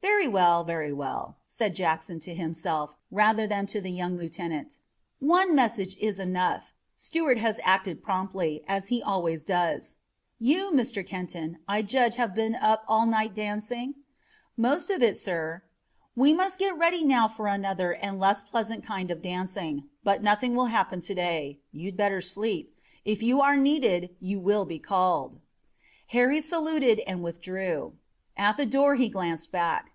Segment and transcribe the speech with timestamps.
[0.00, 4.78] "Very well, very well," said Jackson to himself, rather than to the young lieutenant.
[5.18, 6.72] "One message was enough.
[6.96, 9.96] Stuart has acted promptly, as he always does.
[10.38, 11.04] You, Mr.
[11.06, 13.96] Kenton, I judge have been up all night dancing?"
[14.56, 15.62] "Most all of it, sir."
[16.16, 19.88] "We must get ready now for another and less pleasant kind of dancing.
[20.04, 21.60] But nothing will happen to day.
[21.72, 22.72] You'd better sleep.
[23.04, 25.40] If you are needed you will be called."
[26.08, 27.94] Harry saluted and withdrew.
[28.36, 29.90] At the door he glanced back.